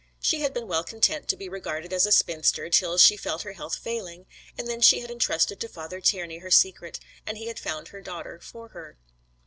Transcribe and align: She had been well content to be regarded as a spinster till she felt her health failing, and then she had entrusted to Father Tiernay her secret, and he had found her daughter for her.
She 0.19 0.39
had 0.41 0.51
been 0.51 0.67
well 0.67 0.83
content 0.83 1.27
to 1.27 1.37
be 1.37 1.47
regarded 1.47 1.93
as 1.93 2.07
a 2.07 2.11
spinster 2.11 2.71
till 2.71 2.97
she 2.97 3.15
felt 3.15 3.43
her 3.43 3.51
health 3.53 3.75
failing, 3.75 4.25
and 4.57 4.67
then 4.67 4.81
she 4.81 5.01
had 5.01 5.11
entrusted 5.11 5.59
to 5.59 5.67
Father 5.67 6.01
Tiernay 6.01 6.39
her 6.39 6.49
secret, 6.49 6.99
and 7.27 7.37
he 7.37 7.45
had 7.45 7.59
found 7.59 7.89
her 7.89 8.01
daughter 8.01 8.39
for 8.41 8.69
her. 8.69 8.97